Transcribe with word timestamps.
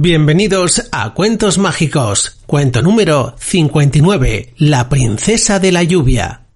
Bienvenidos 0.00 0.88
a 0.92 1.12
Cuentos 1.12 1.58
Mágicos, 1.58 2.38
cuento 2.46 2.82
número 2.82 3.34
59, 3.36 4.54
La 4.56 4.88
Princesa 4.88 5.58
de 5.58 5.72
la 5.72 5.82
Lluvia. 5.82 6.46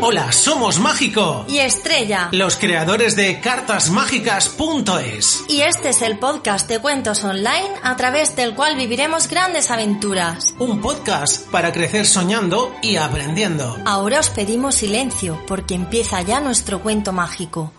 Hola, 0.00 0.30
somos 0.30 0.78
Mágico 0.78 1.46
y 1.48 1.58
Estrella, 1.58 2.28
los 2.30 2.54
creadores 2.54 3.16
de 3.16 3.40
cartasmágicas.es. 3.40 5.44
Y 5.48 5.62
este 5.62 5.88
es 5.88 6.00
el 6.00 6.20
podcast 6.20 6.68
de 6.68 6.78
cuentos 6.78 7.24
online 7.24 7.70
a 7.82 7.96
través 7.96 8.36
del 8.36 8.54
cual 8.54 8.76
viviremos 8.76 9.26
grandes 9.26 9.72
aventuras. 9.72 10.54
Un 10.60 10.80
podcast 10.80 11.50
para 11.50 11.72
crecer 11.72 12.06
soñando 12.06 12.72
y 12.82 12.98
aprendiendo. 12.98 13.76
Ahora 13.84 14.20
os 14.20 14.30
pedimos 14.30 14.76
silencio 14.76 15.42
porque 15.48 15.74
empieza 15.74 16.22
ya 16.22 16.38
nuestro 16.38 16.80
cuento 16.80 17.12
mágico. 17.12 17.72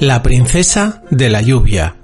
La 0.00 0.22
princesa 0.22 1.02
de 1.10 1.28
la 1.28 1.42
lluvia. 1.42 1.96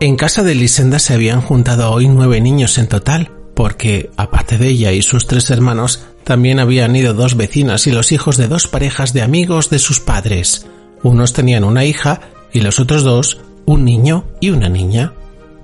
En 0.00 0.16
casa 0.16 0.42
de 0.42 0.54
Lisenda 0.54 0.98
se 0.98 1.14
habían 1.14 1.40
juntado 1.40 1.90
hoy 1.90 2.06
nueve 2.06 2.42
niños 2.42 2.76
en 2.76 2.88
total, 2.88 3.30
porque, 3.54 4.10
aparte 4.18 4.58
de 4.58 4.68
ella 4.68 4.92
y 4.92 5.00
sus 5.00 5.26
tres 5.26 5.48
hermanos, 5.48 6.02
también 6.24 6.58
habían 6.58 6.94
ido 6.94 7.14
dos 7.14 7.38
vecinas 7.38 7.86
y 7.86 7.90
los 7.90 8.12
hijos 8.12 8.36
de 8.36 8.48
dos 8.48 8.68
parejas 8.68 9.14
de 9.14 9.22
amigos 9.22 9.70
de 9.70 9.78
sus 9.78 9.98
padres. 9.98 10.66
Unos 11.02 11.32
tenían 11.32 11.64
una 11.64 11.86
hija 11.86 12.20
y 12.52 12.60
los 12.60 12.80
otros 12.80 13.02
dos 13.02 13.40
un 13.64 13.82
niño 13.82 14.26
y 14.40 14.50
una 14.50 14.68
niña. 14.68 15.14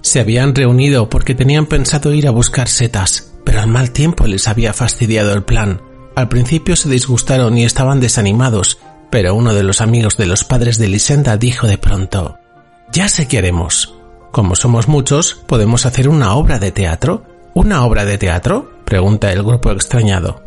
Se 0.01 0.21
habían 0.21 0.55
reunido 0.55 1.11
porque 1.11 1.35
tenían 1.35 1.67
pensado 1.67 2.15
ir 2.15 2.27
a 2.27 2.31
buscar 2.31 2.69
setas, 2.69 3.35
pero 3.45 3.61
al 3.61 3.69
mal 3.69 3.91
tiempo 3.91 4.27
les 4.27 4.49
había 4.49 4.73
fastidiado 4.73 5.35
el 5.35 5.43
plan. 5.43 5.83
Al 6.17 6.31
principio 6.31 6.77
se 6.77 6.89
disgustaron 6.89 7.59
y 7.59 7.65
estaban 7.65 8.01
desanimados, 8.01 8.79
pero 9.15 9.37
uno 9.37 9.55
de 9.55 9.63
los 9.63 9.81
amigos 9.81 10.17
de 10.17 10.27
los 10.27 10.43
padres 10.43 10.77
de 10.77 10.89
Lisenda 10.89 11.37
dijo 11.37 11.69
de 11.69 11.79
pronto 11.79 12.37
Ya 12.93 13.09
sé 13.09 13.29
qué 13.29 13.39
haremos. 13.39 13.95
Como 14.33 14.57
somos 14.57 14.89
muchos, 14.89 15.37
podemos 15.47 15.87
hacer 15.87 16.09
una 16.09 16.35
obra 16.35 16.59
de 16.59 16.73
teatro. 16.73 17.23
¿Una 17.55 17.85
obra 17.85 18.05
de 18.05 18.19
teatro? 18.19 18.73
pregunta 18.85 19.31
el 19.31 19.45
grupo 19.45 19.71
extrañado. 19.71 20.43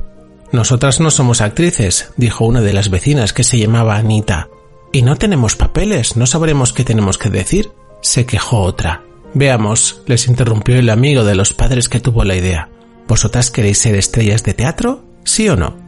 Nosotras 0.52 1.00
no 1.00 1.12
somos 1.12 1.40
actrices, 1.40 2.12
dijo 2.18 2.44
una 2.44 2.60
de 2.60 2.73
las 2.73 2.90
vecinas 2.90 3.32
que 3.32 3.45
se 3.45 3.58
llamaba 3.58 3.95
Anita. 3.95 4.50
Y 4.92 5.02
no 5.02 5.16
tenemos 5.16 5.56
papeles, 5.56 6.18
no 6.18 6.26
sabremos 6.26 6.73
qué 6.73 6.84
tenemos 6.84 7.18
que 7.18 7.30
decir, 7.30 7.72
se 8.02 8.26
quejó 8.26 8.64
otra. 8.64 9.02
Veamos, 9.34 10.02
les 10.08 10.28
interrumpió 10.28 10.76
el 10.76 10.90
amigo 10.90 11.23
de 11.23 11.36
los 11.36 11.54
padres 11.54 11.88
que 11.88 12.02
tuvo 12.02 12.26
la 12.26 12.36
idea. 12.36 12.68
¿Vosotras 13.08 13.50
queréis 13.50 13.78
ser 13.78 13.95
estrellas 13.95 14.44
de 14.44 14.54
teatro? 14.54 15.06
¿Sí 15.23 15.48
o 15.48 15.56
no? 15.56 15.87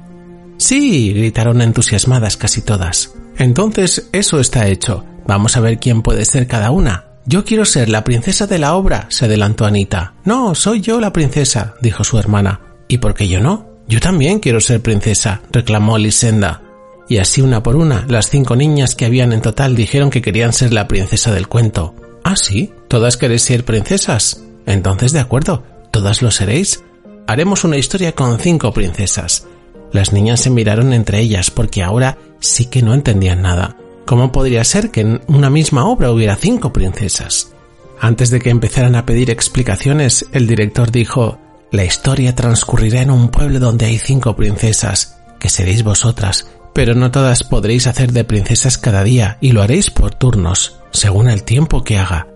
Sí, 0.60 1.14
gritaron 1.14 1.62
entusiasmadas 1.62 2.38
casi 2.38 2.62
todas. 2.62 3.14
Entonces 3.38 4.10
eso 4.12 4.40
está 4.40 4.68
hecho. 4.68 5.06
Vamos 5.26 5.56
a 5.56 5.62
ver 5.62 5.80
quién 5.80 6.02
puede 6.02 6.26
ser 6.26 6.48
cada 6.48 6.70
una. 6.70 7.06
Yo 7.26 7.46
quiero 7.46 7.64
ser 7.66 7.90
la 7.90 8.04
princesa 8.04 8.46
de 8.46 8.60
la 8.60 8.76
obra, 8.76 9.06
se 9.10 9.26
adelantó 9.26 9.66
Anita. 9.66 10.16
No, 10.26 10.56
soy 10.56 10.82
yo 10.82 11.00
la 11.00 11.14
princesa, 11.14 11.76
dijo 11.82 12.04
su 12.04 12.20
hermana. 12.20 12.60
¿Y 12.88 12.98
por 12.98 13.14
qué 13.14 13.28
yo 13.28 13.40
no? 13.40 13.70
Yo 13.88 14.00
también 14.00 14.40
quiero 14.40 14.60
ser 14.60 14.82
princesa, 14.82 15.42
reclamó 15.52 15.98
Lisenda. 15.98 16.62
Y 17.08 17.18
así 17.18 17.42
una 17.42 17.64
por 17.64 17.76
una, 17.76 18.06
las 18.10 18.30
cinco 18.30 18.56
niñas 18.56 18.96
que 18.96 19.06
habían 19.06 19.32
en 19.32 19.42
total 19.42 19.76
dijeron 19.76 20.10
que 20.10 20.22
querían 20.22 20.54
ser 20.54 20.74
la 20.74 20.88
princesa 20.88 21.32
del 21.32 21.48
cuento. 21.48 21.96
Ah, 22.24 22.36
sí, 22.36 22.74
todas 22.88 23.16
queréis 23.16 23.44
ser 23.44 23.64
princesas. 23.64 24.44
Entonces, 24.66 25.14
de 25.14 25.20
acuerdo, 25.20 25.64
todas 25.92 26.22
lo 26.22 26.32
seréis. 26.32 26.84
Haremos 27.28 27.64
una 27.64 27.78
historia 27.78 28.12
con 28.12 28.40
cinco 28.40 28.74
princesas. 28.74 29.48
Las 29.92 30.14
niñas 30.14 30.42
se 30.42 30.50
miraron 30.50 30.94
entre 30.94 31.20
ellas 31.20 31.52
porque 31.52 31.84
ahora 31.84 32.18
sí 32.40 32.66
que 32.66 32.82
no 32.82 32.94
entendían 32.94 33.42
nada. 33.42 33.76
¿Cómo 34.06 34.32
podría 34.32 34.64
ser 34.64 34.92
que 34.92 35.02
en 35.02 35.22
una 35.28 35.50
misma 35.50 35.86
obra 35.86 36.12
hubiera 36.12 36.36
cinco 36.36 36.74
princesas? 36.74 37.54
Antes 38.00 38.30
de 38.30 38.40
que 38.40 38.50
empezaran 38.50 38.96
a 38.96 39.06
pedir 39.06 39.30
explicaciones, 39.30 40.26
el 40.32 40.48
director 40.48 40.92
dijo 40.92 41.38
La 41.72 41.84
historia 41.84 42.34
transcurrirá 42.34 43.02
en 43.02 43.12
un 43.12 43.30
pueblo 43.30 43.60
donde 43.60 43.86
hay 43.86 43.98
cinco 43.98 44.36
princesas, 44.36 45.18
que 45.40 45.50
seréis 45.50 45.84
vosotras, 45.84 46.48
pero 46.74 46.96
no 46.96 47.12
todas 47.12 47.44
podréis 47.44 47.88
hacer 47.88 48.12
de 48.12 48.24
princesas 48.24 48.78
cada 48.78 49.04
día 49.04 49.38
y 49.42 49.52
lo 49.52 49.62
haréis 49.62 49.90
por 49.90 50.16
turnos, 50.16 50.80
según 50.92 51.30
el 51.30 51.44
tiempo 51.44 51.84
que 51.84 51.98
haga. 51.98 52.28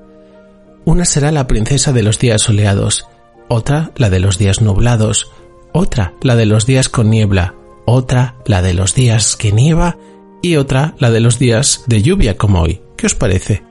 Una 0.86 1.06
será 1.06 1.32
la 1.32 1.48
princesa 1.48 1.94
de 1.94 2.04
los 2.04 2.20
días 2.20 2.42
soleados, 2.42 3.08
otra 3.48 3.92
la 3.96 4.10
de 4.10 4.20
los 4.20 4.38
días 4.38 4.62
nublados, 4.62 5.32
otra 5.74 6.14
la 6.22 6.36
de 6.36 6.46
los 6.46 6.66
días 6.66 6.88
con 6.88 7.10
niebla, 7.10 7.56
otra 7.86 8.36
la 8.46 8.62
de 8.62 8.74
los 8.74 8.96
días 8.96 9.36
que 9.36 9.52
nieva 9.52 9.98
y 10.42 10.56
otra 10.56 10.96
la 11.00 11.12
de 11.12 11.20
los 11.20 11.40
días 11.40 11.84
de 11.88 12.02
lluvia 12.02 12.38
como 12.38 12.62
hoy. 12.62 12.82
¿Qué 12.96 13.08
os 13.08 13.16
parece? 13.16 13.64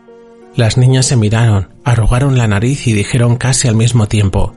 Las 0.55 0.77
niñas 0.77 1.07
se 1.07 1.17
miraron, 1.17 1.71
arrugaron 1.85 2.37
la 2.37 2.47
nariz 2.47 2.87
y 2.87 2.93
dijeron 2.93 3.37
casi 3.37 3.69
al 3.69 3.77
mismo 3.77 4.07
tiempo 4.07 4.55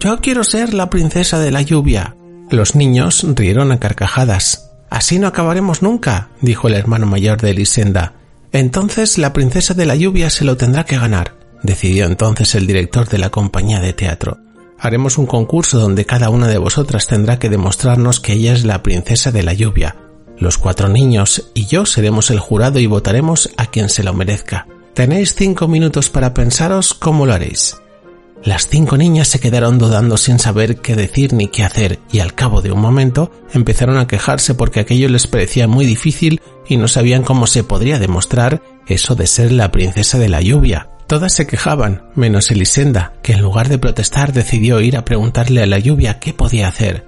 Yo 0.00 0.20
quiero 0.20 0.44
ser 0.44 0.74
la 0.74 0.90
princesa 0.90 1.38
de 1.38 1.50
la 1.50 1.62
lluvia. 1.62 2.16
Los 2.50 2.74
niños 2.74 3.24
rieron 3.34 3.72
a 3.72 3.78
carcajadas. 3.78 4.70
Así 4.90 5.18
no 5.18 5.26
acabaremos 5.26 5.82
nunca, 5.82 6.30
dijo 6.40 6.68
el 6.68 6.74
hermano 6.74 7.06
mayor 7.06 7.40
de 7.40 7.50
Elisenda. 7.50 8.14
Entonces 8.52 9.18
la 9.18 9.32
princesa 9.32 9.74
de 9.74 9.86
la 9.86 9.96
lluvia 9.96 10.30
se 10.30 10.44
lo 10.44 10.56
tendrá 10.56 10.84
que 10.84 10.98
ganar, 10.98 11.34
decidió 11.62 12.06
entonces 12.06 12.54
el 12.54 12.66
director 12.66 13.06
de 13.08 13.18
la 13.18 13.30
compañía 13.30 13.80
de 13.80 13.92
teatro 13.92 14.38
haremos 14.78 15.18
un 15.18 15.26
concurso 15.26 15.78
donde 15.78 16.06
cada 16.06 16.30
una 16.30 16.48
de 16.48 16.58
vosotras 16.58 17.06
tendrá 17.06 17.38
que 17.38 17.48
demostrarnos 17.48 18.20
que 18.20 18.34
ella 18.34 18.52
es 18.52 18.64
la 18.64 18.82
princesa 18.82 19.32
de 19.32 19.42
la 19.42 19.52
lluvia. 19.52 19.96
Los 20.38 20.56
cuatro 20.56 20.88
niños 20.88 21.50
y 21.54 21.66
yo 21.66 21.84
seremos 21.84 22.30
el 22.30 22.38
jurado 22.38 22.78
y 22.78 22.86
votaremos 22.86 23.50
a 23.56 23.66
quien 23.66 23.88
se 23.88 24.04
lo 24.04 24.14
merezca. 24.14 24.66
Tenéis 24.94 25.34
cinco 25.34 25.68
minutos 25.68 26.10
para 26.10 26.32
pensaros 26.32 26.94
cómo 26.94 27.26
lo 27.26 27.32
haréis. 27.34 27.76
Las 28.44 28.68
cinco 28.68 28.96
niñas 28.96 29.26
se 29.26 29.40
quedaron 29.40 29.78
dudando 29.78 30.16
sin 30.16 30.38
saber 30.38 30.76
qué 30.76 30.94
decir 30.94 31.32
ni 31.32 31.48
qué 31.48 31.64
hacer 31.64 31.98
y 32.12 32.20
al 32.20 32.34
cabo 32.34 32.62
de 32.62 32.70
un 32.70 32.80
momento 32.80 33.32
empezaron 33.52 33.98
a 33.98 34.06
quejarse 34.06 34.54
porque 34.54 34.80
aquello 34.80 35.08
les 35.08 35.26
parecía 35.26 35.66
muy 35.66 35.86
difícil 35.86 36.40
y 36.68 36.76
no 36.76 36.86
sabían 36.86 37.24
cómo 37.24 37.48
se 37.48 37.64
podría 37.64 37.98
demostrar 37.98 38.62
eso 38.86 39.16
de 39.16 39.26
ser 39.26 39.50
la 39.50 39.72
princesa 39.72 40.18
de 40.18 40.28
la 40.28 40.40
lluvia. 40.40 40.88
Todas 41.08 41.32
se 41.32 41.46
quejaban, 41.46 42.02
menos 42.14 42.50
Elisenda, 42.50 43.14
que 43.22 43.32
en 43.32 43.40
lugar 43.40 43.70
de 43.70 43.78
protestar 43.78 44.34
decidió 44.34 44.78
ir 44.80 44.94
a 44.94 45.06
preguntarle 45.06 45.62
a 45.62 45.66
la 45.66 45.78
lluvia 45.78 46.18
qué 46.18 46.34
podía 46.34 46.68
hacer. 46.68 47.06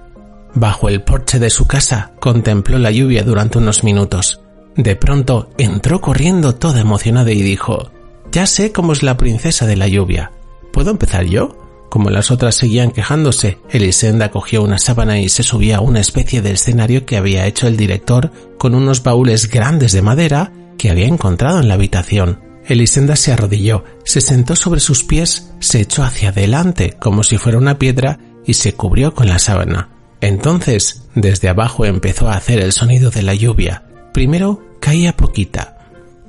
Bajo 0.55 0.89
el 0.89 1.03
porche 1.03 1.39
de 1.39 1.51
su 1.51 1.67
casa 1.67 2.13
contempló 2.19 2.79
la 2.79 2.91
lluvia 2.91 3.23
durante 3.25 3.59
unos 3.59 3.85
minutos. 3.85 4.41
De 4.75 4.97
pronto 4.97 5.51
entró 5.59 6.01
corriendo 6.01 6.55
toda 6.55 6.81
emocionada 6.81 7.31
y 7.31 7.43
dijo 7.43 7.91
Ya 8.33 8.47
sé 8.47 8.73
cómo 8.73 8.95
es 8.95 9.03
la 9.03 9.19
princesa 9.19 9.67
de 9.67 9.77
la 9.77 9.87
lluvia. 9.87 10.33
¿Puedo 10.73 10.91
empezar 10.91 11.27
yo? 11.27 11.59
Como 11.91 12.09
las 12.09 12.31
otras 12.31 12.55
seguían 12.55 12.93
quejándose, 12.93 13.59
Elisenda 13.69 14.31
cogió 14.31 14.63
una 14.63 14.79
sábana 14.79 15.21
y 15.21 15.29
se 15.29 15.43
subía 15.43 15.77
a 15.77 15.81
una 15.83 16.01
especie 16.01 16.41
de 16.41 16.53
escenario 16.53 17.05
que 17.05 17.19
había 17.19 17.47
hecho 17.47 17.67
el 17.67 17.77
director 17.77 18.33
con 18.57 18.75
unos 18.75 19.03
baúles 19.03 19.51
grandes 19.51 19.93
de 19.93 20.01
madera 20.01 20.53
que 20.79 20.89
había 20.89 21.07
encontrado 21.07 21.61
en 21.61 21.69
la 21.69 21.75
habitación. 21.75 22.50
Elisenda 22.71 23.17
se 23.17 23.33
arrodilló, 23.33 23.83
se 24.05 24.21
sentó 24.21 24.55
sobre 24.55 24.79
sus 24.79 25.03
pies, 25.03 25.51
se 25.59 25.81
echó 25.81 26.05
hacia 26.05 26.29
adelante 26.29 26.97
como 27.01 27.25
si 27.25 27.37
fuera 27.37 27.59
una 27.59 27.81
piedra 27.81 28.21
y 28.47 28.55
se 28.55 28.75
cubrió 28.75 29.13
con 29.13 29.29
la 29.29 29.41
sábana. 29.41 29.89
Entonces, 30.21 31.03
desde 31.17 31.49
abajo 31.49 31.85
empezó 31.85 32.29
a 32.29 32.37
hacer 32.37 32.61
el 32.61 32.71
sonido 32.71 33.11
de 33.11 33.23
la 33.23 33.35
lluvia. 33.35 33.83
Primero 34.15 34.63
caía 34.79 35.17
poquita. 35.17 35.79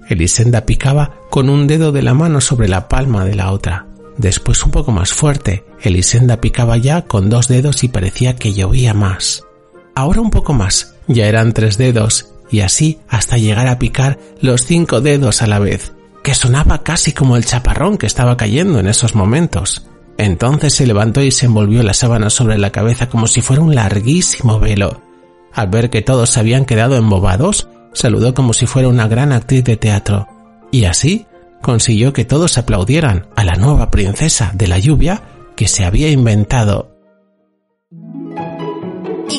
Elisenda 0.10 0.66
picaba 0.66 1.14
con 1.30 1.48
un 1.48 1.68
dedo 1.68 1.92
de 1.92 2.02
la 2.02 2.16
mano 2.16 2.42
sobre 2.42 2.68
la 2.68 2.90
palma 2.90 3.24
de 3.24 3.36
la 3.36 3.52
otra. 3.52 3.86
Después 4.18 4.66
un 4.66 4.72
poco 4.72 4.92
más 4.92 5.14
fuerte. 5.14 5.64
Elisenda 5.84 6.42
picaba 6.42 6.76
ya 6.78 7.04
con 7.04 7.30
dos 7.30 7.50
dedos 7.50 7.84
y 7.84 7.88
parecía 7.88 8.36
que 8.36 8.54
llovía 8.54 8.96
más. 8.96 9.44
Ahora 9.94 10.22
un 10.22 10.32
poco 10.32 10.54
más. 10.54 10.96
Ya 11.08 11.28
eran 11.28 11.54
tres 11.54 11.78
dedos 11.78 12.34
y 12.50 12.62
así 12.62 12.98
hasta 13.08 13.38
llegar 13.38 13.68
a 13.68 13.78
picar 13.78 14.18
los 14.42 14.66
cinco 14.66 15.02
dedos 15.02 15.44
a 15.44 15.48
la 15.48 15.60
vez 15.60 15.92
que 16.23 16.35
sonaba 16.35 16.83
casi 16.83 17.13
como 17.13 17.38
el 17.38 17.45
chaparrón 17.45 17.97
que 17.97 18.06
estaba 18.06 18.38
cayendo 18.38 18.79
en 18.79 18.88
esos 18.88 19.15
momentos. 19.15 19.88
Entonces 20.18 20.73
se 20.73 20.85
levantó 20.85 21.21
y 21.21 21.31
se 21.31 21.47
envolvió 21.47 21.83
la 21.83 21.94
sábana 21.94 22.29
sobre 22.29 22.57
la 22.57 22.71
cabeza 22.71 23.09
como 23.09 23.27
si 23.27 23.41
fuera 23.41 23.62
un 23.62 23.73
larguísimo 23.73 24.59
velo. 24.59 25.01
Al 25.53 25.68
ver 25.68 25.89
que 25.89 26.01
todos 26.01 26.29
se 26.29 26.39
habían 26.39 26.65
quedado 26.65 26.95
embobados, 26.95 27.68
saludó 27.94 28.33
como 28.33 28.53
si 28.53 28.68
fuera 28.68 28.88
una 28.88 29.07
gran 29.07 29.31
actriz 29.31 29.63
de 29.63 29.77
teatro, 29.77 30.27
y 30.71 30.85
así 30.85 31.25
consiguió 31.62 32.13
que 32.13 32.25
todos 32.25 32.57
aplaudieran 32.57 33.27
a 33.35 33.44
la 33.44 33.56
nueva 33.56 33.91
princesa 33.91 34.51
de 34.53 34.68
la 34.68 34.79
lluvia 34.79 35.23
que 35.56 35.68
se 35.68 35.85
había 35.85 36.09
inventado 36.09 36.91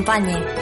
Grand 0.00 0.61